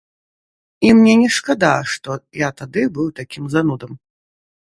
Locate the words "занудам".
3.57-3.91